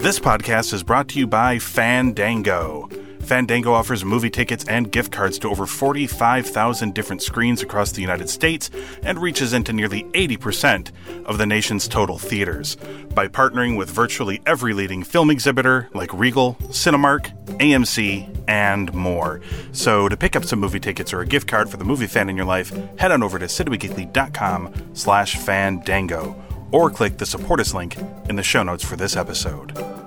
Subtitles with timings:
[0.00, 2.88] This podcast is brought to you by Fandango.
[3.20, 8.30] Fandango offers movie tickets and gift cards to over 45,000 different screens across the United
[8.30, 8.70] States
[9.02, 10.90] and reaches into nearly 80%
[11.26, 12.76] of the nation's total theaters.
[13.14, 19.42] By partnering with virtually every leading film exhibitor like Regal, Cinemark, AMC, and more.
[19.72, 22.30] So to pick up some movie tickets or a gift card for the movie fan
[22.30, 26.42] in your life, head on over to cineweekly.com slash fandango
[26.72, 27.96] or click the support us link
[28.28, 29.99] in the show notes for this episode.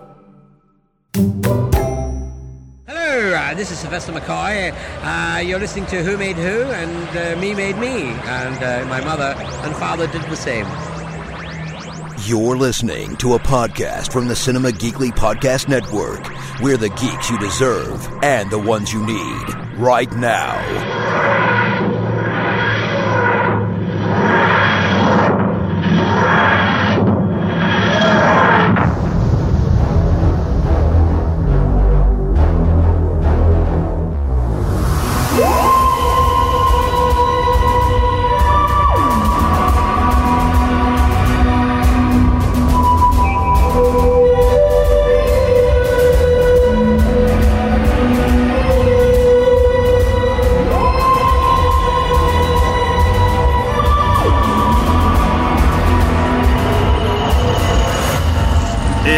[1.15, 1.29] Hello,
[2.87, 4.73] uh, this is Sylvester McCoy.
[5.03, 8.99] Uh, you're listening to Who Made Who, and uh, Me Made Me, and uh, my
[9.01, 10.65] mother and father did the same.
[12.25, 16.27] You're listening to a podcast from the Cinema Geekly Podcast Network.
[16.61, 21.52] We're the geeks you deserve and the ones you need right now.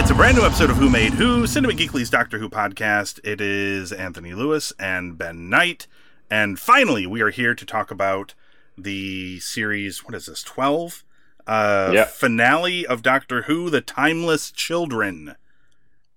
[0.06, 3.20] It's a brand new episode of Who Made Who, Cinema Geekly's Doctor Who podcast.
[3.24, 5.88] It is Anthony Lewis and Ben Knight.
[6.30, 8.36] And finally, we are here to talk about
[8.78, 11.04] the series, what is this, 12?
[11.48, 12.10] Uh, Yep.
[12.10, 15.38] Finale of Doctor Who, The Timeless Children.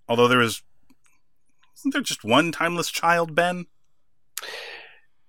[0.06, 0.61] Although there is.
[1.78, 3.64] Isn't there just one timeless child, Ben?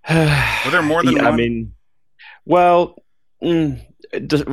[0.10, 1.34] Were there more than Yeah, one?
[1.34, 1.74] I mean,
[2.44, 3.02] well,
[3.42, 3.80] mm,
[4.28, 4.44] does,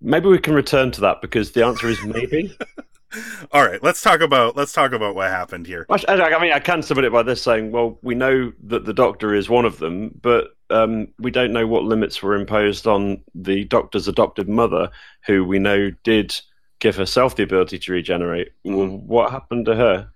[0.00, 2.56] maybe we can return to that because the answer is maybe.
[3.52, 5.86] All right, let's talk about let's talk about what happened here.
[5.88, 9.34] I mean, I can submit it by this saying, well, we know that the Doctor
[9.34, 13.64] is one of them, but um, we don't know what limits were imposed on the
[13.64, 14.90] Doctor's adopted mother,
[15.26, 16.38] who we know did
[16.80, 18.52] give herself the ability to regenerate.
[18.64, 20.10] Well, what happened to her?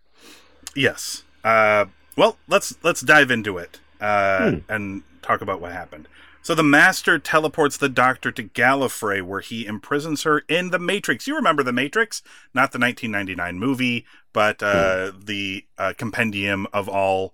[0.77, 1.25] Yes.
[1.45, 1.87] Uh,
[2.17, 4.59] well, let's let's dive into it uh, Hmm.
[4.69, 6.09] and talk about what happened.
[6.43, 11.27] So the Master teleports the Doctor to Gallifrey, where he imprisons her in the Matrix.
[11.27, 12.21] You remember the Matrix,
[12.53, 17.33] not the 1999 movie, but uh, the uh, compendium of all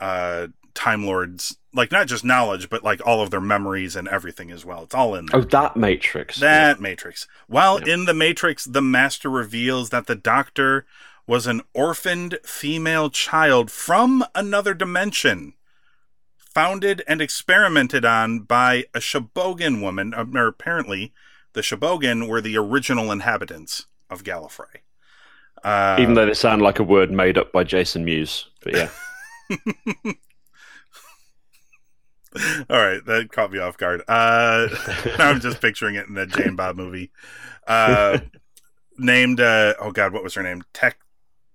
[0.00, 4.50] uh, Time Lords, like not just knowledge, but like all of their memories and everything
[4.50, 4.84] as well.
[4.84, 5.40] It's all in there.
[5.40, 6.38] Oh, that Matrix.
[6.38, 7.26] That Matrix.
[7.48, 7.94] While Yeah.
[7.94, 10.84] in the Matrix, the Master reveals that the Doctor
[11.26, 15.54] was an orphaned female child from another dimension,
[16.54, 20.14] founded and experimented on by a Shobogan woman.
[20.14, 21.12] uh, Or apparently,
[21.52, 24.82] the Shobogan were the original inhabitants of Gallifrey.
[25.62, 28.48] Uh, Even though they sound like a word made up by Jason Mewes.
[28.62, 28.90] But yeah.
[32.68, 34.02] All right, that caught me off guard.
[34.08, 34.66] Uh,
[35.18, 37.12] now I'm just picturing it in the Jane Bob movie.
[37.66, 38.18] Uh,
[38.98, 40.62] named, uh, oh God, what was her name?
[40.72, 40.98] Tech,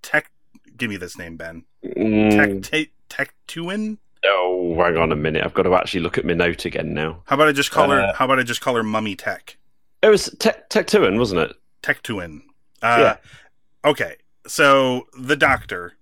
[0.02, 0.30] Tech,
[0.76, 1.64] give me this name, Ben.
[1.84, 3.98] Mm, Tech, Tech, Tecteun?
[4.24, 5.44] Oh, hang on a minute.
[5.44, 7.22] I've got to actually look at my note again now.
[7.26, 9.56] How about I just call her, Uh, how about I just call her Mummy Tech?
[10.02, 11.56] It was Tech Tecteun, wasn't it?
[11.82, 12.42] Tecteun.
[12.82, 13.14] Uh,
[13.82, 14.16] Okay,
[14.46, 15.94] so the Doctor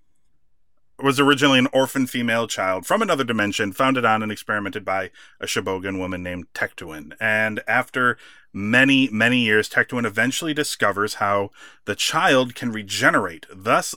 [1.01, 5.45] was originally an orphan female child from another dimension, founded on and experimented by a
[5.45, 7.13] Shobogan woman named Tecteun.
[7.21, 8.17] And after
[8.51, 11.51] many, many years, Tecteun eventually discovers how
[11.85, 13.95] the child can regenerate, thus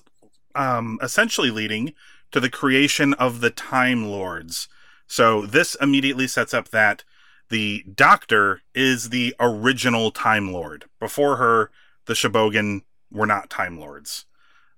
[0.55, 1.93] um, essentially leading
[2.33, 4.69] to the creation of the Time Lords.
[5.07, 7.05] So this immediately sets up that
[7.51, 10.87] the Doctor is the original Time Lord.
[10.99, 11.71] Before her,
[12.07, 14.25] the Shobogan were not Time Lords.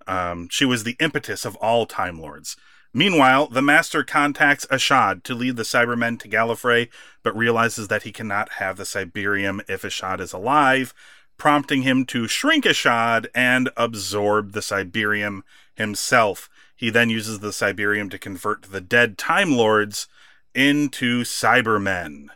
[0.06, 2.56] Um, she was the impetus of all Time Lords.
[2.92, 6.88] Meanwhile, the Master contacts Ashad to lead the Cybermen to Gallifrey,
[7.22, 10.94] but realizes that he cannot have the Cyberium if Ashad is alive,
[11.36, 15.40] prompting him to shrink Ashad and absorb the Cyberium
[15.74, 16.48] himself.
[16.74, 20.08] He then uses the Cyberium to convert the dead Time Lords
[20.54, 22.28] into Cybermen.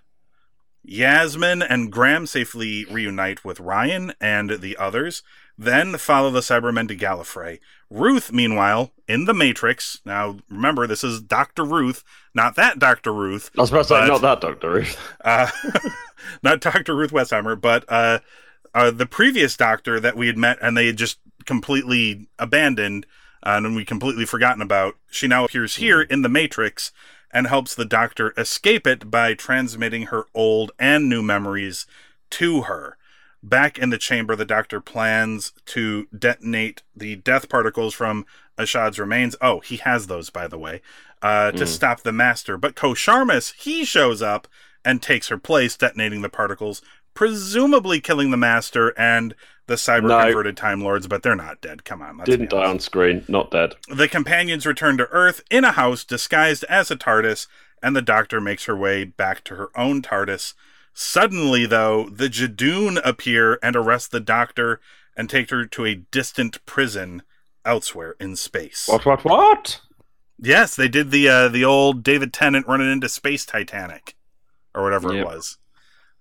[0.83, 5.23] Yasmin and Graham safely reunite with Ryan and the others,
[5.59, 7.59] then follow the Cybermen to Gallifrey.
[7.91, 10.01] Ruth, meanwhile, in the Matrix.
[10.07, 11.65] Now, remember, this is Dr.
[11.65, 12.05] Ruth,
[12.35, 13.13] not that Dr.
[13.13, 13.51] Ruth.
[13.59, 14.99] I was about to say, not that Doctor Ruth.
[15.23, 15.51] Uh,
[16.43, 16.95] not Dr.
[16.95, 18.21] Ruth Westheimer, but uh,
[18.73, 23.07] uh, the previous doctor that we had met and they had just completely abandoned
[23.43, 24.97] and we completely forgotten about.
[25.11, 26.93] She now appears here in the Matrix
[27.31, 31.87] and helps the doctor escape it by transmitting her old and new memories
[32.31, 32.97] to her.
[33.43, 38.27] Back in the chamber, the doctor plans to detonate the death particles from
[38.59, 39.37] Ashad's remains.
[39.41, 40.83] Oh, he has those, by the way,
[41.23, 41.69] uh, to Mm.
[41.69, 42.57] stop the master.
[42.57, 44.49] But Ko Sharmus, he shows up
[44.85, 46.83] and takes her place, detonating the particles,
[47.19, 49.35] presumably killing the master and
[49.67, 50.23] the cyber No.
[50.23, 51.85] converted Time Lords, but they're not dead.
[51.85, 52.17] Come on.
[52.17, 53.75] Let's Didn't die on screen, not dead.
[53.89, 57.49] The companions return to Earth in a house disguised as a TARDIS,
[57.83, 60.55] and the Doctor makes her way back to her own TARDIS.
[60.95, 64.81] Suddenly, though, the Judoon appear and arrest the Doctor
[65.17, 67.23] and take her to a distant prison
[67.65, 68.87] elsewhere in space.
[68.89, 69.81] What, what, what?
[70.39, 74.15] Yes, they did the uh, the old David Tennant running into Space Titanic,
[74.73, 75.25] or whatever Yep.
[75.25, 75.59] it was.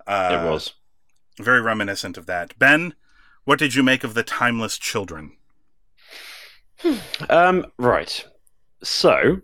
[0.08, 0.74] Uh, it was.
[1.40, 2.58] Very reminiscent of that.
[2.58, 2.94] Ben,
[3.46, 5.38] what did you make of the Timeless Children?
[7.30, 8.26] Um, right.
[8.84, 9.42] So,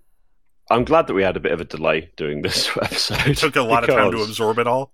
[0.69, 3.27] I'm glad that we had a bit of a delay doing this episode.
[3.27, 4.91] It took a lot of time to absorb it all.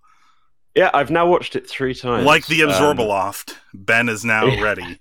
[0.76, 2.26] Yeah, I've now watched it three times.
[2.26, 4.62] Like the Um, Absorbaloff, Ben is now Yeah.
[4.64, 5.00] ready.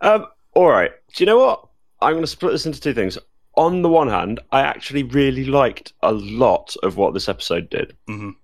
[0.00, 0.92] Um, all right.
[1.14, 1.66] Do you know what?
[2.00, 3.18] I'm going to split this into two things.
[3.56, 7.96] On the one hand, I actually really liked a lot of what this episode did,
[8.08, 8.34] Mhm.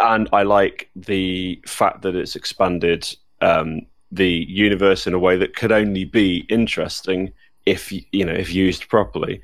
[0.00, 3.08] And I like the fact that it's expanded
[3.40, 7.32] um, the universe in a way that could only be interesting
[7.66, 9.40] if you know if used properly.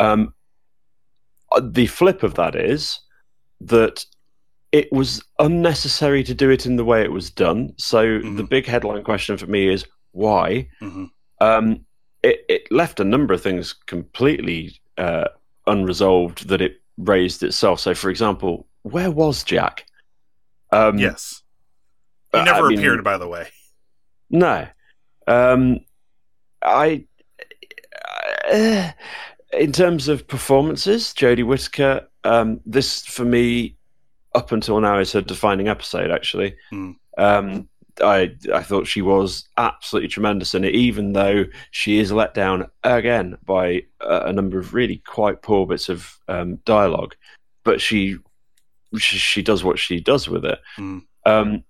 [0.00, 0.34] Um,
[1.62, 3.00] the flip of that is
[3.60, 4.04] that
[4.72, 7.74] it was unnecessary to do it in the way it was done.
[7.76, 8.36] So Mhm.
[8.38, 10.68] the big headline question for me is why?
[10.80, 11.10] Mhm.
[11.40, 11.84] Um,
[12.22, 15.28] it, it left a number of things completely uh,
[15.66, 17.80] unresolved that it raised itself.
[17.80, 19.86] So, for example, where was Jack?
[20.70, 21.42] Um, Yes.
[22.32, 23.48] He I never mean- appeared, by the way.
[24.30, 24.66] No.
[25.26, 25.80] Um,
[26.62, 27.04] I.
[28.50, 28.90] uh,
[29.52, 33.76] in terms of performances, Jodie Whittaker, um, this for me,
[34.34, 36.10] up until now, is her defining episode.
[36.10, 36.92] Actually, Hmm.
[37.18, 37.68] um,
[38.02, 42.70] I I thought she was absolutely tremendous in it, even though she is let down
[42.82, 47.14] again by a, a number of really quite poor bits of um, dialogue.
[47.64, 48.16] But she,
[48.98, 50.58] she she does what she does with it.
[50.76, 50.98] Hmm.
[51.26, 51.64] Um,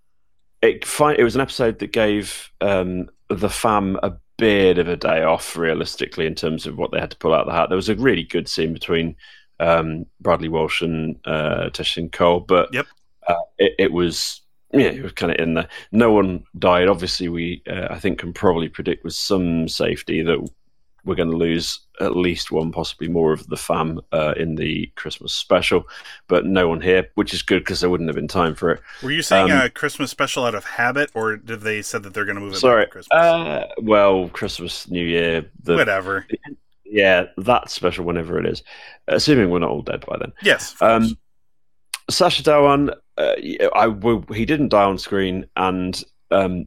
[0.61, 4.97] it fi- it was an episode that gave um, the fam a bit of a
[4.97, 7.69] day off, realistically, in terms of what they had to pull out of the hat.
[7.69, 9.17] There was a really good scene between
[9.61, 12.87] um, Bradley Walsh and uh, Tosin Cole, but Yep.
[13.29, 14.41] uh, it, it was
[14.73, 15.69] yeah, it was kind of in there.
[15.91, 16.89] No one died.
[16.89, 20.49] Obviously, we uh, I think can probably predict with some safety that
[21.05, 24.87] we're going to lose at least one, possibly more of the fam uh, in the
[24.97, 25.85] Christmas special,
[26.29, 28.81] but no one here, which is good because there wouldn't have been time for it.
[29.03, 32.15] Were you saying Um, a Christmas special out of habit, or did they said that
[32.15, 32.87] they're going to move it Sorry.
[32.87, 33.17] Christmas?
[33.17, 36.27] Uh, well, Christmas, New Year, the Whatever.
[36.85, 38.63] yeah, that special whenever it is,
[39.09, 40.33] assuming we're not all dead by then.
[40.43, 40.75] Yes.
[40.81, 41.17] Um.
[42.11, 43.35] Sacha Dhawan, uh,
[43.75, 46.03] I he didn't die on screen, and
[46.33, 46.67] um,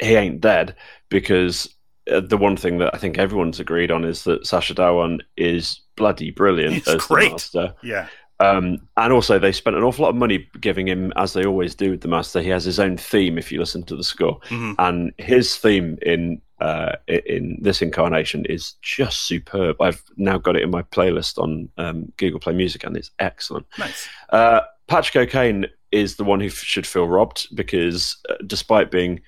[0.00, 0.76] he ain't dead
[1.08, 1.74] because
[2.06, 6.30] the one thing that I think everyone's agreed on is that Sacha Dhawan is bloody
[6.30, 7.26] brilliant He's as great.
[7.26, 7.74] the master.
[7.82, 8.08] yeah.
[8.38, 11.74] Um, and also, they spent an awful lot of money giving him, as they always
[11.74, 12.42] do with the master.
[12.42, 13.38] He has his own theme.
[13.38, 14.74] If you listen to the score, Mhm.
[14.78, 19.80] and his theme in uh, in this incarnation is just superb.
[19.80, 23.66] I've now got it in my playlist on um, Google Play Music, and it's excellent.
[23.78, 24.06] Nice.
[24.30, 29.20] Uh, Patrick O'Kane is the one who f- should feel robbed because, uh, despite being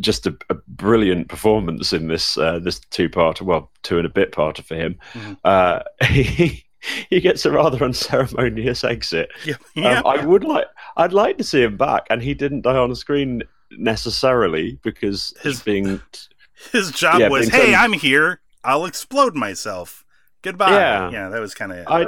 [0.00, 4.10] just a, a brilliant performance in this uh, this two part, well, two and a
[4.10, 5.36] bit part for him, Mhm.
[5.44, 6.64] uh, he
[7.08, 9.30] he gets a rather unceremonious exit.
[9.44, 9.54] Yeah.
[9.74, 9.98] yeah.
[10.00, 12.90] Um, I would like, I'd like to see him back, and he didn't die on
[12.90, 16.00] the screen necessarily because His- being
[16.72, 18.40] His job yeah, was, "Hey, I'm here.
[18.64, 20.04] I'll explode myself.
[20.42, 21.10] Goodbye." Yeah.
[21.10, 21.28] Yeah.
[21.28, 21.86] That was kind of.
[21.86, 22.06] I,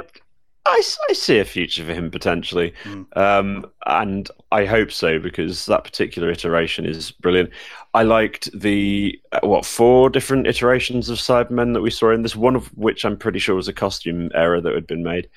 [0.69, 3.17] I, I see a future for him potentially, Mm.
[3.17, 7.49] um, and I hope so because that particular iteration is brilliant.
[7.93, 12.35] I liked the uh, what four different iterations of Cybermen that we saw in this,
[12.35, 15.27] one of which I'm pretty sure was a costume error that had been made,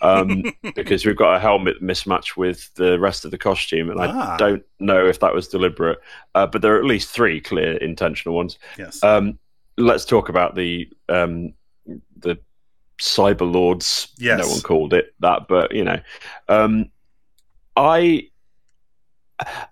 [0.00, 0.42] um,
[0.74, 4.34] because we've got a helmet mismatch with the rest of the costume, and Ah.
[4.34, 5.98] I don't know if that was deliberate,
[6.34, 8.58] uh, but there are at least three clear intentional ones.
[8.78, 9.02] yes.
[9.04, 9.38] Um,
[9.76, 11.52] let's talk about the um,
[12.16, 12.36] the
[13.00, 14.08] cyber lords.
[14.18, 14.38] Yes.
[14.38, 16.00] No one called it that, but you know,
[16.48, 16.90] um,
[17.76, 18.28] I.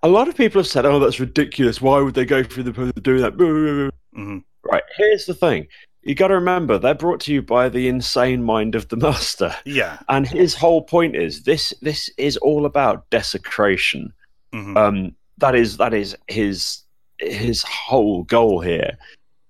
[0.01, 1.81] A lot of people have said, "Oh, that's ridiculous.
[1.81, 4.83] Why would they go through the process of doing that?" hmm Right.
[4.95, 5.67] Here's the thing:
[6.03, 9.53] you got to remember they're brought to you by the insane mind of the master,
[9.65, 9.99] Yeah.
[10.07, 14.13] and his whole point is this: this is all about desecration
[14.53, 16.83] hmm um, that is that is his
[17.19, 18.97] his whole goal here.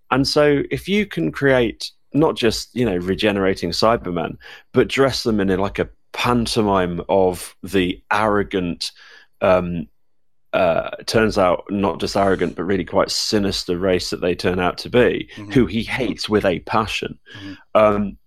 [0.09, 4.37] And so, if you can create not just you know regenerating Cybermen,
[4.73, 8.91] but dress them in like a pantomime of the arrogant
[9.41, 9.87] um,
[10.53, 14.77] uh, turns out not just arrogant, but really quite sinister race that they turn out
[14.79, 15.53] to be, Mhm.
[15.53, 17.19] who he hates with a passion.
[17.39, 17.57] Mhm.
[17.75, 18.17] Um,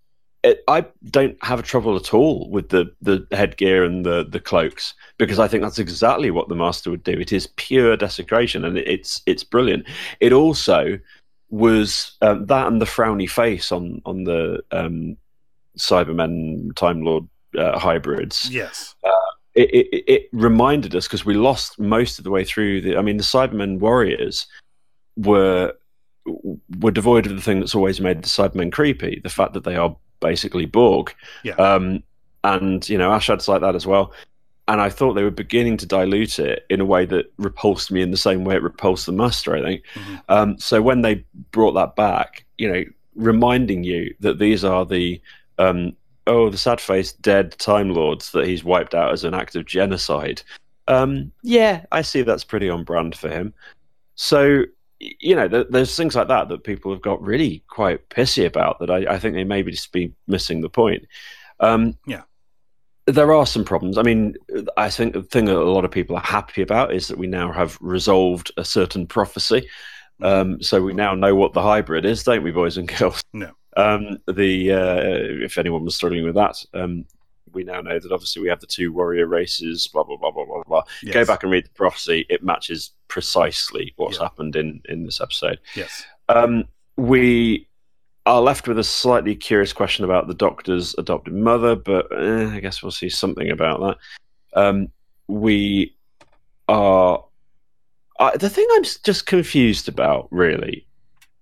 [0.42, 4.40] it, I don't have a trouble at all with the the headgear and the the
[4.40, 7.12] cloaks because I think that's exactly what the master would do.
[7.12, 9.87] It is pure desecration, and it's it's brilliant.
[10.20, 10.99] It also
[11.50, 15.16] was um, that and the frowny face on on the um,
[15.78, 17.28] Cybermen Time Lord
[17.59, 18.95] uh, hybrids Yes.
[19.54, 22.97] it, it, it reminded us because we lost most of the way through the.
[22.97, 24.47] I mean, the Cybermen warriors
[25.16, 25.75] were
[26.78, 29.76] were devoid of the thing that's always made the Cybermen creepy: the fact that they
[29.76, 31.14] are basically Borg.
[31.42, 31.54] Yeah.
[31.54, 32.02] Um,
[32.45, 34.12] and you know, Ashad's like that as well.
[34.71, 38.03] And I thought they were beginning to dilute it in a way that repulsed me
[38.03, 39.57] in the same way it repulsed the Master.
[39.57, 39.83] I think.
[39.95, 40.23] Mhm.
[40.29, 42.85] Um, so when they brought that back, you know,
[43.17, 45.21] reminding you that these are the
[45.59, 45.97] um,
[46.29, 49.67] oh, the sad faced dead Time Lords that he's wiped out as an act of
[49.67, 50.41] genocide.
[50.87, 53.53] Um, yeah, I see that's pretty on brand for him.
[54.15, 54.65] So,
[55.00, 58.79] you know, th- there's things like that that people have got really quite pissy about
[58.79, 61.07] that I, I think they maybe just be missing the point.
[61.59, 62.23] Um, Yeah.
[63.12, 63.99] There are some problems.
[63.99, 64.35] I mean,
[64.76, 67.26] I think the thing that a lot of people are happy about is that we
[67.26, 69.69] now have resolved a certain prophecy.
[70.23, 73.23] Um, so we now know what the hybrid is, don't we, boys and girls?
[73.33, 73.52] No.
[73.76, 77.05] Um, the uh, if anyone was struggling with that, um,
[77.52, 79.88] we now know that obviously we have the two warrior races.
[79.88, 80.83] Blah blah blah blah blah blah.
[81.02, 81.14] Yes.
[81.14, 84.25] Go back and read the prophecy; it matches precisely what's Yeah.
[84.25, 85.61] happened in in this episode.
[85.75, 86.05] Yes.
[86.29, 86.64] Um,
[86.97, 87.67] we
[88.30, 92.60] are left with a slightly curious question about the Doctor's adopted mother, but eh, I
[92.60, 94.60] guess we'll see something about that.
[94.60, 94.88] Um,
[95.26, 95.96] we
[96.68, 97.25] are.
[98.20, 100.87] Uh, the thing I'm just confused about, really,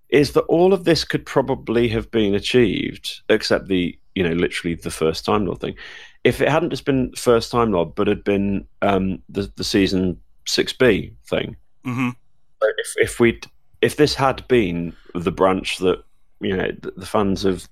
[0.08, 4.74] is that all of this could probably have been achieved, except the, you know, literally
[4.74, 5.74] the first Time Lord thing.
[6.24, 10.18] If it hadn't just been first Time Lord, but had been um, the, the season
[10.46, 11.54] 6B thing,
[11.84, 12.10] hmm
[12.78, 13.40] if if we
[13.82, 16.02] if this had been the branch that
[16.40, 17.68] you know the, the fans of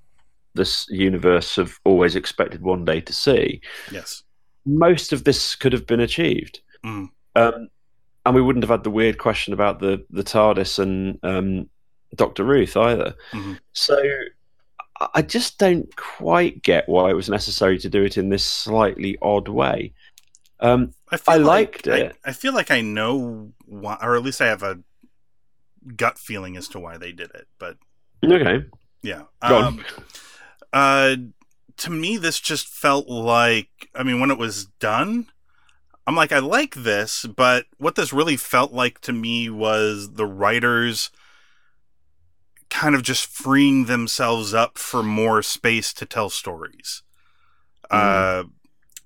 [0.55, 3.61] this universe have always expected one day to see,
[3.93, 4.23] Yes.
[4.65, 7.09] most of this could have been achieved, Mm.
[7.37, 7.69] um,
[8.25, 11.69] and we wouldn't have had the weird question about the the TARDIS and um,
[12.15, 13.15] Doctor Ruth either.
[13.33, 13.59] Mhm.
[13.73, 13.97] So.
[14.03, 18.47] I- I just don't quite get why it was necessary to do it in this
[18.47, 19.93] slightly odd way.
[20.61, 22.17] Um, I, feel I like, liked I, it.
[22.25, 24.79] I feel like I know why, or at least I have a
[25.97, 27.47] gut feeling as to why they did it.
[27.59, 27.77] But
[28.33, 28.65] okay,
[29.03, 29.23] yeah.
[29.43, 29.85] Um,
[30.73, 31.17] uh,
[31.79, 35.27] to me, this just felt like, I mean, when it was done,
[36.07, 40.27] I'm like, I like this, but what this really felt like to me was the
[40.27, 41.11] writers
[42.71, 47.03] kind of just freeing themselves up for more space to tell stories.
[47.91, 48.45] Uh,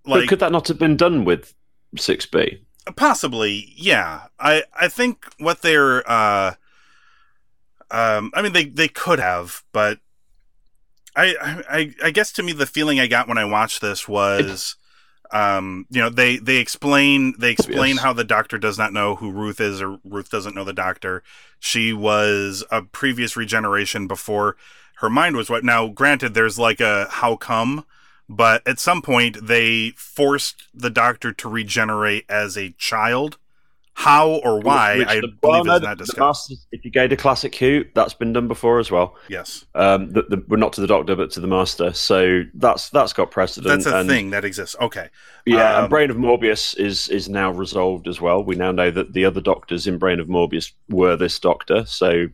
[0.05, 1.55] but like, could that not have been done with
[1.97, 2.65] six B?
[2.97, 4.23] Possibly, yeah.
[4.39, 6.55] I I think what they're uh
[7.91, 9.99] um I mean they they could have, but
[11.17, 11.35] I
[11.69, 14.77] I I guess to me the feeling I got when I watched this was
[15.33, 18.05] um you know they they explain they explain Yes.
[18.05, 21.23] how the doctor does not know who Ruth is or Ruth doesn't know the doctor.
[21.59, 24.57] She was a previous regeneration before
[24.97, 27.85] her mind was what now granted there's like a how come
[28.29, 33.37] but at some point they forced the doctor to regenerate as a child.
[33.95, 36.51] How or why, Which I the- believe well, is no, not discussed.
[36.51, 39.17] Masters- if you go to Classic Who, that's been done before as well.
[39.29, 41.93] yes, Um, the, the, well, not to the Doctor, but to the Master.
[41.93, 43.69] So that's that's got precedent.
[43.83, 44.75] that's a and, thing that exists.
[44.81, 45.09] Okay,
[45.45, 48.43] Yeah, Um, and Brain of Morbius is is now resolved as well.
[48.43, 52.29] We now know that the other Doctors in Brain of Morbius were this Doctor, so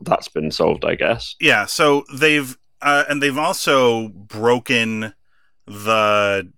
[0.00, 1.36] that's been solved, I guess.
[1.40, 1.66] yeah.
[1.66, 5.14] So they've uh, and they've also broken
[5.66, 6.50] the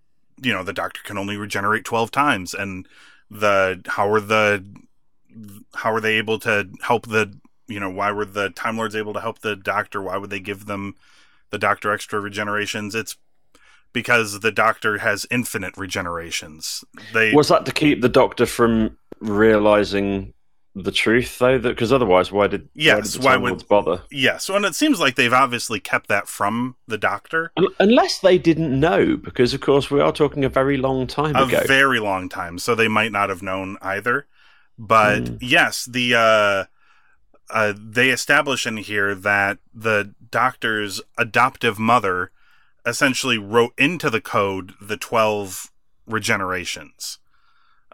[0.43, 2.87] you know the doctor can only regenerate twelve times, and
[3.30, 4.64] the how are the
[5.75, 9.12] how are they able to help the you know why were the Time Lords able
[9.14, 10.02] to help the doctor?
[10.02, 10.95] Why would they give them
[11.50, 12.95] the doctor extra regenerations?
[12.95, 13.16] It's
[13.92, 16.85] because the doctor has infinite regenerations.
[17.14, 20.35] They Was that to keep the Doctor from realizing
[20.78, 21.59] the truth, though?
[21.59, 24.02] that Because otherwise, why did Yes, why, did the why would- bother?
[24.11, 28.78] yes and it seems like they've obviously kept that from the doctor Unless they didn't
[28.78, 31.45] know, because of course we are talking a very long time ago.
[31.45, 31.62] a ago.
[31.66, 34.26] very long time, so they might not have known either.
[34.78, 35.38] But Mm.
[35.40, 36.64] yes, the uh,
[37.49, 42.30] uh, they establish in here that the doctor's adoptive mother
[42.85, 45.71] essentially wrote into the code the twelve
[46.09, 47.18] regenerations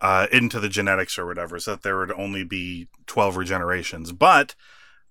[0.02, 4.12] uh, into the genetics or whatever, so that there would only be twelve regenerations.
[4.18, 4.54] But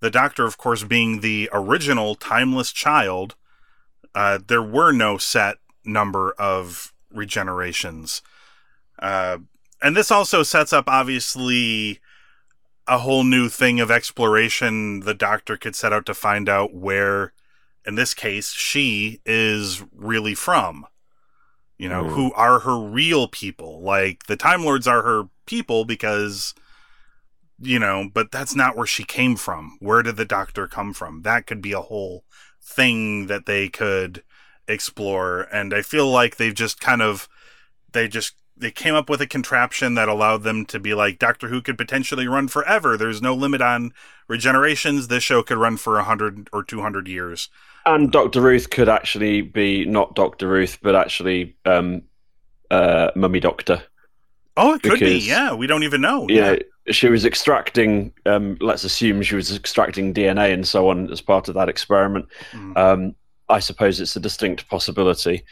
[0.01, 3.36] the doctor, of course, being the original timeless child,
[4.13, 8.21] uh, there were no set number of regenerations.
[9.00, 9.39] Uh,
[9.81, 12.00] and this also sets up obviously
[12.88, 15.01] a whole new thing of exploration.
[15.01, 17.31] The doctor could set out to find out where,
[17.86, 20.86] in this case, she is really from.
[21.81, 22.09] You know, Mm.
[22.11, 23.81] who are her real people?
[23.81, 26.53] Like the Time Lords are her people because,
[27.59, 29.77] you know, but that's not where she came from.
[29.79, 31.23] Where did the Doctor come from?
[31.23, 32.23] That could be a whole
[32.61, 34.21] thing that they could
[34.67, 35.47] explore.
[35.51, 37.27] And I feel like they've just kind of,
[37.93, 41.49] they just, they came up with a contraption that allowed them to be like Doctor
[41.49, 42.95] Who could potentially run forever.
[42.95, 43.93] There's no limit on
[44.29, 45.07] regenerations.
[45.07, 47.49] This show could run for a hundred or two hundred years.
[47.85, 52.03] And Doctor Ruth could actually be not Doctor Ruth, but actually um,
[52.69, 53.83] uh, Mummy Doctor.
[54.55, 55.17] Oh, it could be.
[55.17, 56.27] Yeah, we don't even know.
[56.29, 56.59] Yeah, know,
[56.91, 58.13] she was extracting.
[58.25, 62.27] Um, let's assume she was extracting DNA and so on as part of that experiment.
[62.51, 62.77] Mm.
[62.77, 63.15] Um,
[63.49, 65.43] I suppose it's a distinct possibility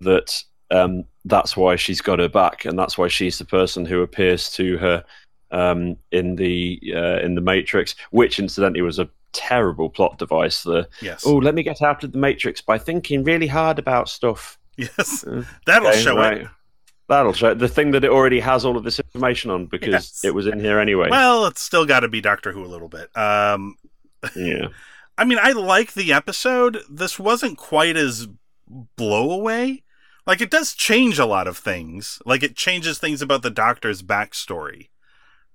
[0.00, 4.02] that um, that's why she's got her back, and that's why she's the person who
[4.02, 5.04] appears to her
[5.50, 10.62] um, in the uh, in the Matrix, which incidentally was a terrible plot device.
[10.62, 11.24] The Yes.
[11.26, 14.58] oh, let me get out of the Matrix by thinking really hard about stuff.
[14.76, 15.24] Yes.
[15.24, 16.38] Uh, That'll Okay, show right.
[16.42, 16.48] it.
[17.08, 17.58] That'll show it.
[17.58, 20.24] the thing that it already has all of this information on because Yes.
[20.24, 21.08] it was in here anyway.
[21.10, 23.08] Well, it's still got to be Doctor Who a little bit.
[23.16, 23.76] Um,
[24.36, 24.68] yeah.
[25.18, 26.78] I mean, I like the episode.
[26.90, 28.28] This wasn't quite as
[28.96, 29.82] blowaway.
[30.28, 32.20] Like, it does change a lot of things.
[32.24, 34.90] Like, it changes things about the Doctor's backstory.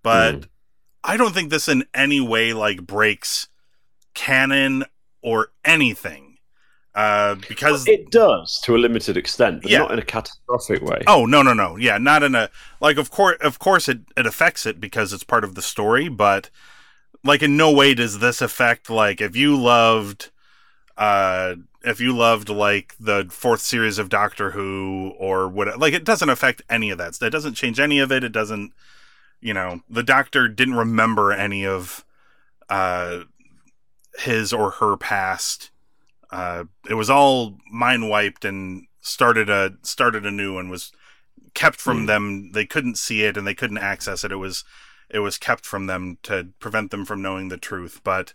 [0.02, 0.48] But Mm.
[1.04, 3.48] I don't think this in any way, like, breaks
[4.16, 4.84] canon
[5.22, 6.38] or anything.
[6.96, 7.88] Uh, because.
[7.88, 9.80] It does to a limited extent, but Yeah.
[9.80, 11.02] not in a catastrophic way.
[11.08, 12.52] Oh no no no yeah not in a
[12.82, 16.08] like of course of course it, it affects it because it's part of the story
[16.08, 16.52] but
[17.24, 20.30] like in no way does this affect like if you loved
[20.96, 26.06] uh if you loved like the fourth series of Doctor Who or what like it
[26.06, 28.74] doesn't affect any of that it doesn't change any of it it doesn't
[29.42, 32.06] you know the Doctor didn't remember any of
[32.70, 33.20] uh
[34.20, 35.72] his or her past
[36.32, 40.92] uh, it was all mind wiped and started a started anew and was
[41.54, 42.06] kept from Hmm.
[42.06, 42.52] them.
[42.54, 44.32] They couldn't see it and they couldn't access it.
[44.32, 44.64] It was
[45.10, 48.02] it was kept from them to prevent them from knowing the truth.
[48.04, 48.34] But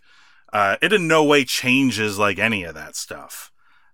[0.53, 3.51] uh, it in no way changes like any of that stuff.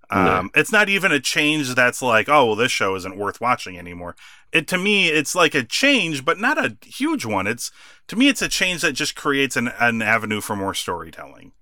[0.10, 3.78] Um, It's not even a change that's like, oh, well, this show isn't worth watching
[3.78, 4.16] anymore.
[4.52, 7.48] It to me, it's like a change, but not a huge one.
[7.48, 7.72] It's
[8.08, 11.54] to me, it's a change that just creates an, an avenue for more storytelling.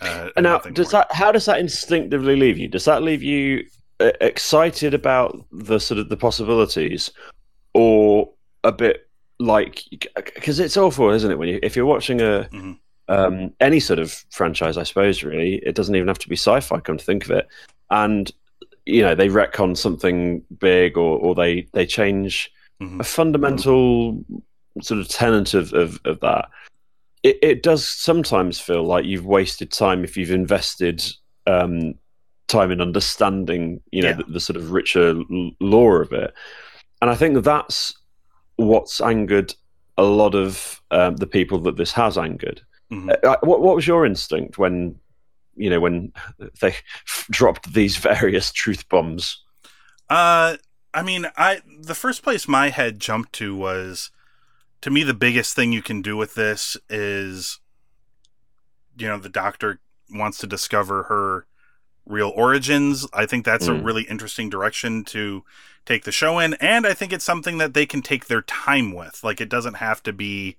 [0.00, 1.02] Uh, And now, does more.
[1.02, 1.12] that?
[1.12, 2.68] How does that instinctively leave you?
[2.68, 3.66] Does that leave you
[4.00, 7.10] uh, excited about the sort of the possibilities,
[7.74, 8.30] or
[8.64, 9.08] a bit
[9.40, 9.82] like
[10.14, 11.38] because it's awful, isn't it?
[11.38, 12.78] When you if you're watching a Mhm.
[13.08, 16.80] Um, any sort of franchise, I suppose really, it doesn't even have to be sci-fi.
[16.80, 17.48] Come to think of it,
[17.90, 18.30] and
[18.86, 23.00] you know they retcon something big, or or they they change Mhm.
[23.00, 24.24] a fundamental
[24.82, 26.48] sort of tenet of, of, of that.
[27.24, 31.02] It, it does sometimes feel like you've wasted time if you've invested
[31.48, 31.94] um,
[32.46, 34.14] time in understanding, you know, Yeah.
[34.18, 36.32] the, the sort of richer l- lore of it.
[37.02, 37.92] And I think that's
[38.54, 39.52] what's angered
[39.96, 42.60] a lot of um, the people that this has angered.
[42.90, 43.24] Mhm.
[43.24, 44.98] Uh, what, what was your instinct when,
[45.56, 46.12] you know, when
[46.60, 46.74] they
[47.30, 49.42] dropped these various truth bombs?
[50.08, 50.56] Uh,
[50.94, 54.10] I mean, I the first place my head jumped to was,
[54.80, 57.60] to me, the biggest thing you can do with this is,
[58.96, 61.46] you know, the doctor wants to discover her
[62.06, 63.06] real origins.
[63.12, 63.84] I think that's a Mm.
[63.84, 65.44] really interesting direction to
[65.84, 68.94] take the show in, and I think it's something that they can take their time
[68.94, 69.22] with.
[69.22, 70.56] Like, it doesn't have to be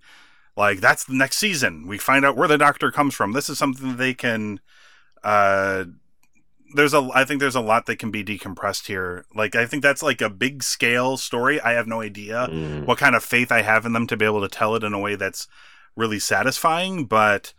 [0.59, 1.87] like that's the next season.
[1.87, 3.31] We find out where the doctor comes from.
[3.31, 4.59] This is something that they can.
[5.23, 5.85] Uh,
[6.75, 9.25] there's a I think there's a lot that can be decompressed here.
[9.33, 11.59] Like I think that's like a big scale story.
[11.61, 12.85] I have no idea Mm.
[12.85, 14.93] what kind of faith I have in them to be able to tell it in
[14.93, 15.47] a way that's
[15.95, 17.53] really satisfying, but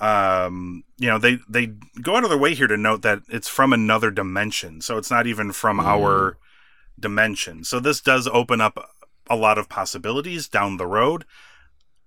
[0.00, 1.66] um you know they they
[2.02, 4.80] go out of their way here to note that it's from another dimension.
[4.80, 5.84] So it's not even from Mm.
[5.84, 6.38] our
[6.98, 7.64] dimension.
[7.64, 8.76] So this does open up
[9.30, 11.24] a lot of possibilities down the road.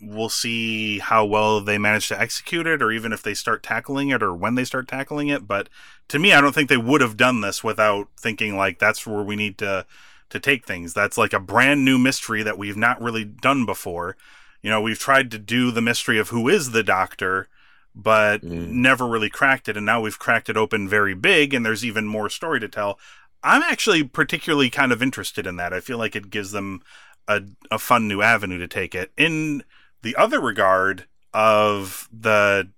[0.02, 4.10] We'll see how well they manage to execute it, or even if they start tackling
[4.10, 5.48] it, or when they start tackling it.
[5.48, 5.68] But
[6.08, 9.24] to me, I don't think they would have done this without thinking like that's where
[9.24, 9.86] we need to
[10.30, 10.94] to take things.
[10.94, 14.16] That's like a brand new mystery that we've not really done before.
[14.62, 17.48] You know, we've tried to do the mystery of who is the doctor,
[17.96, 18.70] but Mm.
[18.70, 19.76] never really cracked it.
[19.76, 23.00] And now we've cracked it open very big, and there's even more story to tell.
[23.44, 25.74] I'm actually particularly kind of interested in that.
[25.74, 26.84] I feel like it gives them
[27.28, 29.12] a, a fun new avenue to take it.
[29.18, 29.64] In
[30.02, 32.70] the other regard of the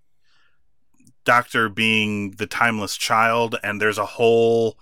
[1.24, 4.78] doctor being the timeless child, and there's a whole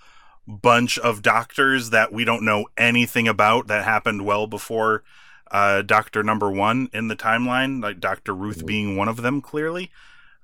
[0.46, 5.04] bunch of doctors that we don't know anything about that happened well before
[5.50, 9.40] uh, Doctor Number One in the timeline, like Doctor Ruth being one of them.
[9.40, 9.90] Clearly,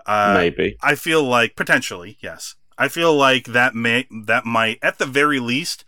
[0.04, 0.76] uh, Maybe.
[0.82, 2.56] I feel like potentially, yes.
[2.78, 5.85] I feel like that may that might, at the very least,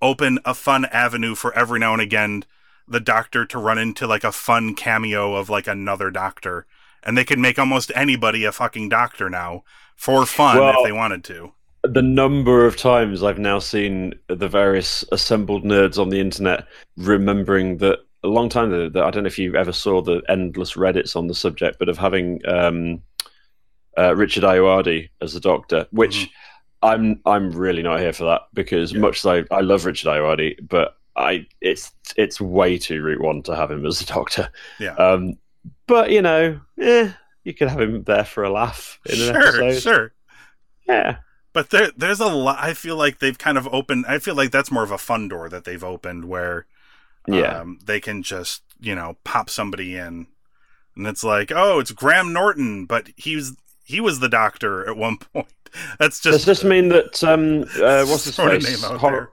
[0.00, 2.44] open a fun avenue for every now and again
[2.90, 6.66] the Doctor to run into like a fun cameo of like another Doctor,
[7.02, 9.64] and they can make almost anybody a fucking Doctor now
[9.96, 11.52] for fun Well, if they wanted to.
[11.82, 17.78] the number of times I've now seen the various assembled nerds on the internet remembering
[17.78, 20.74] that a long time ago, that I don't know if you ever saw the endless
[20.74, 23.02] Reddits on the subject, but of having um,
[23.98, 26.30] uh, Richard Ayoade as the Doctor, which
[26.82, 29.00] I'm I'm really not here for that because Yeah.
[29.00, 33.42] much as I, I love Richard Ayoade, but I it's it's way too route one
[33.44, 34.48] to have him as the Doctor.
[34.78, 34.94] Yeah.
[34.94, 35.34] Um,
[35.86, 37.12] but you know, eh,
[37.44, 39.80] you could have him there for a laugh in an Sure, episode.
[39.80, 40.12] sure.
[40.88, 41.16] Yeah.
[41.52, 42.58] But there, there's a lot.
[42.60, 44.04] I feel like they've kind of opened.
[44.06, 46.66] I feel like that's more of a fun door that they've opened, where
[47.26, 47.58] Yeah.
[47.60, 50.28] um, they can just you know pop somebody in,
[50.96, 54.96] and it's like, oh, it's Graham Norton, but he was he was the doctor at
[54.96, 55.48] one point.
[55.98, 56.38] That's just.
[56.38, 59.32] Does this mean that um, uh, what's his face name out horror,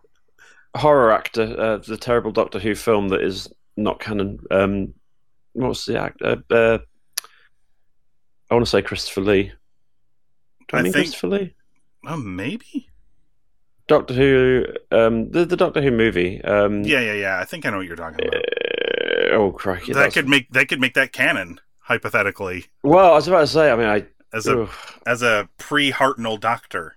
[0.77, 4.39] horror actor, uh, the terrible Doctor Who film that is not canon?
[4.51, 4.93] Um,
[5.53, 6.43] what's the actor?
[6.49, 6.77] Uh, uh,
[8.49, 9.51] I want to say Christopher Lee.
[10.69, 11.53] Do I, I mean think- Christopher Lee?
[12.07, 12.89] oh, maybe.
[13.87, 16.41] Doctor Who, um, the the Doctor Who movie.
[16.43, 17.39] Um, Yeah, yeah, yeah.
[17.39, 18.35] I think I know what you're talking about.
[18.35, 19.93] uh, oh crikey!
[19.93, 23.47] that that's- could make that could make that canon hypothetically Well, I was about to
[23.47, 23.71] say.
[23.71, 24.05] I mean, I.
[24.33, 24.67] as a
[25.05, 26.95] as a pre Hartnell doctor.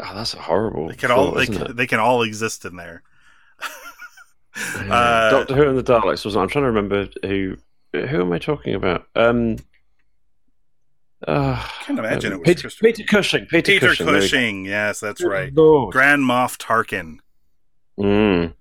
[0.00, 0.88] Oh, that's a horrible.
[0.88, 3.02] They can all they can, they can all exist in there.
[3.60, 3.68] Yeah.
[4.90, 6.34] Uh, Doctor Who and the Daleks was.
[6.36, 7.56] I'm trying to remember who.
[7.92, 9.06] Who am I talking about?
[9.14, 9.56] Um.
[11.26, 13.46] Uh, I can't imagine it was Peter, Peter Cushing.
[13.46, 14.06] Peter, Peter Cushing.
[14.06, 14.24] there we go.
[14.24, 14.64] Cushing.
[14.64, 15.54] Yes, that's right.
[15.54, 17.18] Grand Moff Tarkin.
[18.00, 18.54] Mm.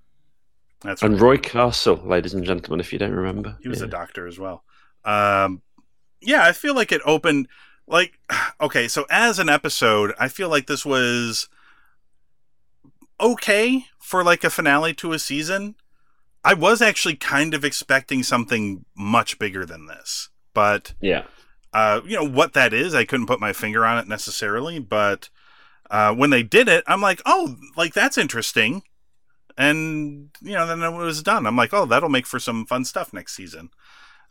[0.82, 1.22] That's And right.
[1.22, 3.58] Roy Castle, ladies and gentlemen, if you don't remember.
[3.62, 3.86] He was Yeah.
[3.88, 4.64] a doctor as well.
[5.06, 5.62] Um,
[6.22, 7.48] yeah, I feel like it opened
[7.88, 8.20] like
[8.62, 8.88] okay.
[8.88, 11.48] So as an episode, I feel like this was
[13.20, 15.76] okay for like a finale to a season.
[16.44, 21.24] I was actually kind of expecting something much bigger than this, but Yeah.
[21.74, 22.94] uh, you know what that is.
[22.96, 25.30] I couldn't put my finger on it necessarily, but
[25.90, 28.84] uh, when they did it, I'm like, oh, like that's interesting.
[29.58, 31.48] And you know, then it was done.
[31.48, 33.70] I'm like, oh, that'll make for some fun stuff next season.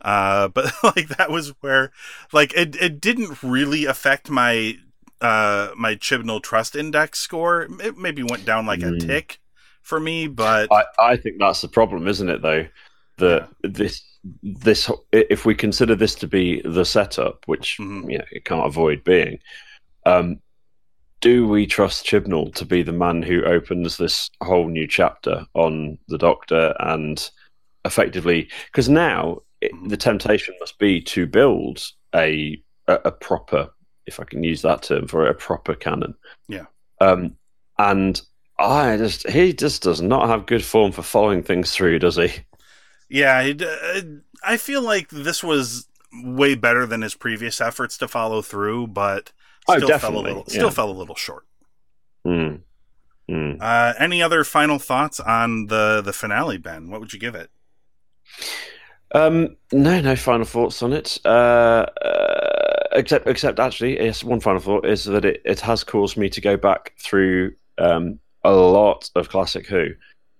[0.01, 1.91] Uh, but like that was where,
[2.31, 4.75] like, it it didn't really affect my
[5.21, 7.67] uh my Chibnall Trust Index score.
[7.81, 8.99] It maybe went down like a Mm.
[8.99, 9.39] tick
[9.81, 12.41] for me, but I, I think that's the problem, isn't it?
[12.41, 12.67] Though
[13.17, 14.03] that this
[14.43, 18.11] this if we consider this to be the setup, which Mhm.
[18.11, 19.39] you know it can't avoid being,
[20.05, 20.39] um,
[21.21, 25.97] do we trust Chibnall to be the man who opens this whole new chapter on
[26.07, 27.29] the Doctor and
[27.85, 29.89] effectively because now it, Mhm.
[29.89, 31.83] the temptation must be to build
[32.15, 33.69] a, a a proper,
[34.05, 36.15] if I can use that term for it, a proper canon.
[36.47, 36.65] Yeah.
[37.01, 37.35] Um,
[37.77, 38.21] and
[38.59, 42.31] I just he just does not have good form for following things through, does he?
[43.09, 43.53] Yeah,
[44.43, 45.87] I feel like this was
[46.23, 49.31] way better than his previous efforts to follow through, but
[49.69, 50.69] Oh, still fell a little still yeah.
[50.71, 51.45] fell a little short.
[52.25, 52.55] Hmm.
[53.29, 53.53] Hmm.
[53.59, 56.89] Uh, any other final thoughts on the the finale, Ben?
[56.89, 57.49] What would you give it?
[59.13, 61.17] Um, no, no final thoughts on it.
[61.25, 66.17] Uh, uh, except, except actually, yes, one final thought is that it, it has caused
[66.17, 69.89] me to go back through um, a lot of classic Who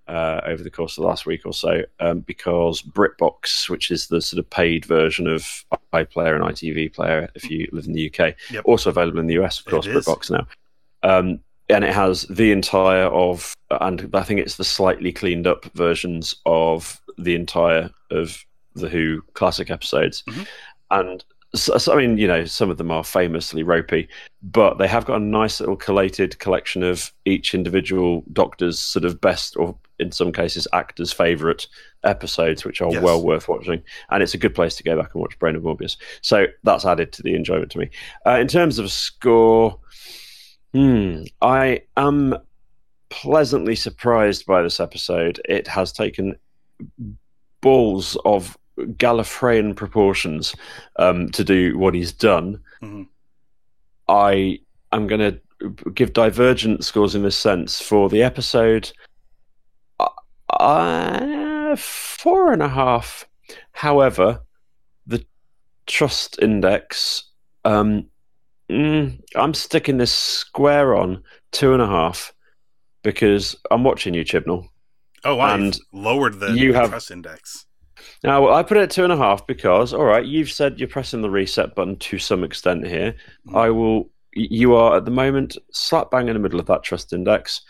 [0.07, 4.07] uh, over the course of the last week or so, um, because BritBox, which is
[4.07, 8.07] the sort of paid version of iPlayer and ITV Player, if you live in the
[8.07, 8.63] UK, Yep.
[8.65, 9.87] also available in the US, of course.
[9.87, 10.47] BritBox now.
[11.03, 15.65] Um, and it has the entire of, and I think it's the slightly cleaned up
[15.73, 18.45] versions of the entire of
[18.79, 20.23] the Who classic episodes.
[20.27, 20.47] Mhm.
[20.91, 21.23] And
[21.55, 24.09] so, so, I mean, you know, some of them are famously ropey,
[24.43, 29.21] but they have got a nice little collated collection of each individual Doctor's sort of
[29.21, 31.65] best, or in some cases, actors' favourite
[32.03, 33.01] episodes, which are Yes.
[33.01, 33.81] well worth watching.
[34.11, 35.95] And it's a good place to go back and watch Brain of Morbius.
[36.21, 37.89] So that's added to the enjoyment to me.
[38.25, 39.79] Uh, in terms of score,
[40.73, 42.35] hmm, I am
[43.09, 45.39] pleasantly surprised by this episode.
[45.47, 46.35] It has taken
[47.61, 50.55] balls of Gallifreyan proportions
[50.97, 52.61] um, to do what he's done.
[52.81, 53.07] Mhm.
[54.07, 54.59] I
[54.91, 58.91] am going to give divergent scores in this sense for the episode.
[60.49, 63.25] Uh, four and a half.
[63.73, 64.39] However,
[65.05, 65.25] the
[65.85, 67.23] trust index,
[67.65, 68.05] um,
[68.69, 72.33] mm, I'm sticking this square on two and a half
[73.03, 74.67] because I'm watching you, Chibnall.
[75.23, 77.65] Oh, you've lowered the you have- trust index.
[78.23, 80.87] Now, I put it at two and a half because, all right, you've said you're
[80.87, 83.15] pressing the reset button to some extent here.
[83.47, 83.57] Mhm.
[83.57, 84.09] I will.
[84.33, 87.61] You are at the moment slap bang in the middle of that trust index.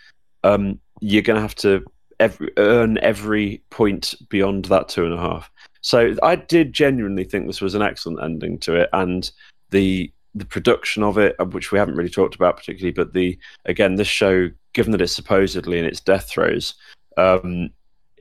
[0.43, 1.86] Um, you're going to have to
[2.19, 5.50] every, earn every point beyond that two and a half.
[5.82, 9.30] So I did genuinely think this was an excellent ending to it, and
[9.69, 13.95] the the production of it, which we haven't really talked about particularly, but the again
[13.95, 16.76] this show, given that it's supposedly in its death throes,
[17.17, 17.69] um,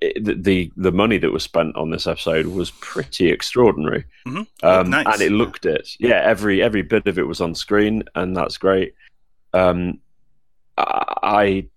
[0.03, 4.47] it, the, the money that was spent on this episode was pretty extraordinary, Mhm.
[4.63, 5.07] um, Nice.
[5.07, 5.89] and it looked it.
[5.99, 8.95] Yeah, every every bit of it was on screen, and that's great.
[9.55, 10.01] Um,
[10.79, 11.69] I,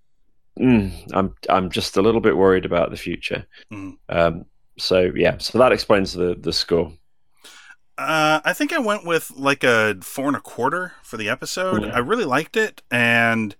[0.59, 3.45] mm, I'm I'm just a little bit worried about the future.
[3.71, 3.97] Mhm.
[4.09, 4.45] Um,
[4.77, 6.93] so yeah, so that explains the the score.
[7.97, 11.83] Uh, I think I went with like a four and a quarter for the episode.
[11.83, 11.91] Yeah.
[11.95, 13.55] I really liked it, and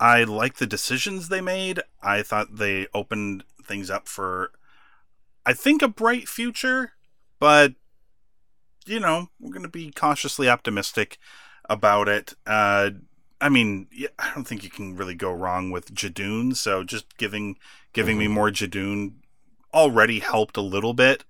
[0.00, 1.80] I liked the decisions they made.
[2.02, 4.52] I thought they opened things up for,
[5.46, 6.92] I think, a bright future.
[7.40, 7.72] But
[8.86, 11.18] you know, we're going to be cautiously optimistic
[11.68, 12.34] about it.
[12.46, 12.90] Uh,
[13.40, 13.86] I mean,
[14.18, 16.56] I don't think you can really go wrong with Judoon.
[16.56, 17.56] So just giving
[17.92, 19.14] giving me more Judoon
[19.74, 21.24] already helped a little bit,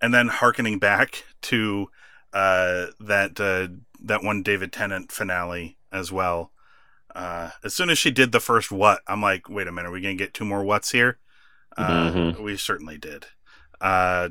[0.00, 1.88] and then harkening back to
[2.32, 3.68] uh, that uh,
[4.00, 6.52] that one David Tennant finale as well.
[7.14, 9.92] Uh, as soon as she did the first what, I'm like, wait a minute, are
[9.92, 11.18] we gonna get two more whats here?
[11.76, 12.40] Uh, Mhm.
[12.40, 13.26] We certainly did.
[13.80, 14.30] Uh,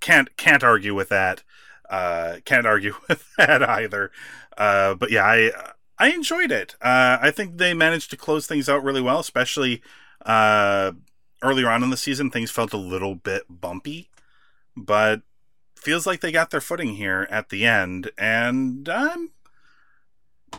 [0.00, 1.42] can't can't argue with that.
[1.88, 4.10] Uh, can't argue with that either.
[4.56, 5.50] Uh, but yeah, I
[5.98, 6.74] I enjoyed it.
[6.80, 9.82] Uh, I think they managed to close things out really well, especially
[10.26, 10.92] uh,
[11.42, 12.30] earlier on in the season.
[12.30, 14.10] Things felt a little bit bumpy,
[14.76, 15.22] but
[15.76, 18.10] feels like they got their footing here at the end.
[18.16, 19.30] And I'm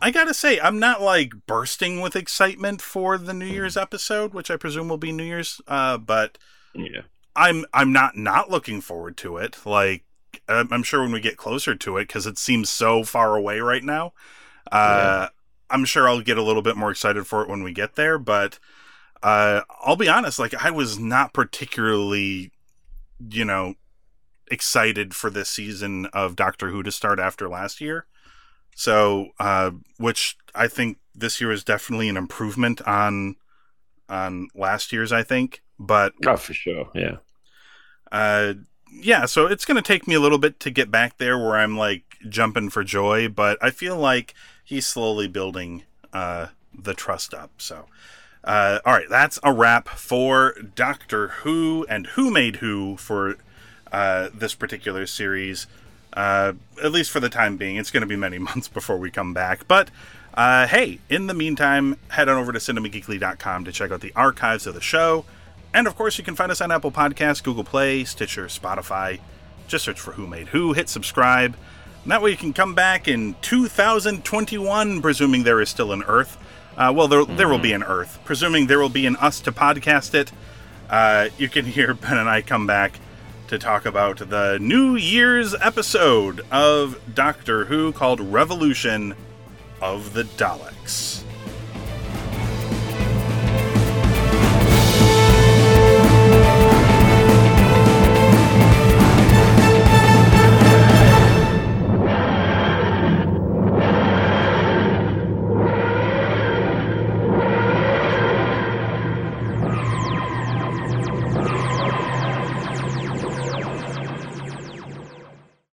[0.02, 4.52] I gotta say, I'm not like bursting with excitement for the New Year's episode, which
[4.52, 5.62] I presume will be New Year's.
[5.68, 6.38] Uh, but
[6.74, 7.02] Yeah.
[7.36, 9.58] I'm I'm not not looking forward to it.
[9.66, 10.04] Like
[10.48, 13.84] I'm sure when we get closer to it, because it seems so far away right
[13.84, 14.14] now.
[14.72, 15.28] Uh,
[15.70, 18.20] I'm sure I'll get a little bit more excited for it when we get there.
[18.20, 18.60] But
[19.22, 22.52] uh, I'll be honest, like I was not particularly,
[23.30, 23.76] you know,
[24.48, 28.06] excited for this season of Doctor Who to start after last year.
[28.76, 33.36] So, uh, which I think this year is definitely an improvement on
[34.10, 35.12] on last year's.
[35.12, 36.90] I think, but Oh, for sure.
[36.94, 37.18] Yeah.
[38.12, 38.54] uh,
[38.92, 41.56] yeah, so it's going to take me a little bit to get back there where
[41.56, 44.34] I'm like jumping for joy, but I feel like
[44.64, 45.84] he's slowly building
[46.14, 47.52] uh, the trust up.
[47.58, 47.86] So,
[48.44, 53.38] uh, all right, that's a wrap for Doctor Who and Who Made Who for
[53.92, 55.66] uh, this particular series.
[56.14, 59.12] Uh, at least for the time being, it's going to be many months before we
[59.12, 59.68] come back.
[59.68, 59.90] But
[60.34, 64.66] uh, hey, in the meantime, head on over to cinemageekly.com to check out the archives
[64.66, 65.26] of the show.
[65.74, 69.20] And of course, you can find us on Apple Podcasts, Google Play, Stitcher, Spotify.
[69.68, 71.56] Just search for Who Made Who, hit subscribe.
[72.04, 76.38] And that way you can come back in 2021, presuming there is still an Earth.
[76.76, 78.20] Uh, well, there, there will be an Earth.
[78.26, 80.32] Presuming there will be an us to podcast it,
[80.90, 83.00] uh, you can hear Ben and I come back
[83.54, 89.14] to talk about the New Year's episode of Doctor Who called Revolution
[89.80, 91.24] of the Daleks.